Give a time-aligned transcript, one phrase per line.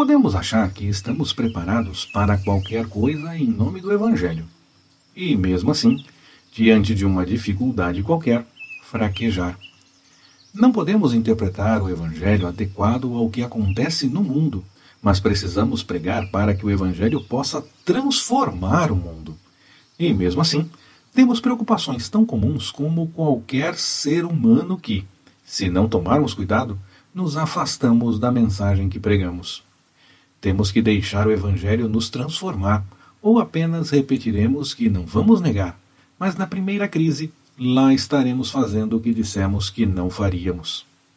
[0.00, 4.46] Podemos achar que estamos preparados para qualquer coisa em nome do Evangelho.
[5.14, 6.02] E mesmo assim,
[6.50, 8.46] diante de uma dificuldade qualquer,
[8.82, 9.58] fraquejar.
[10.54, 14.64] Não podemos interpretar o Evangelho adequado ao que acontece no mundo,
[15.02, 19.36] mas precisamos pregar para que o Evangelho possa transformar o mundo.
[19.98, 20.66] E mesmo assim,
[21.14, 25.06] temos preocupações tão comuns como qualquer ser humano que,
[25.44, 26.80] se não tomarmos cuidado,
[27.14, 29.68] nos afastamos da mensagem que pregamos.
[30.40, 32.84] Temos que deixar o Evangelho nos transformar,
[33.20, 35.78] ou apenas repetiremos que não vamos negar,
[36.18, 40.86] mas na primeira crise, lá estaremos fazendo o que dissemos que não faríamos.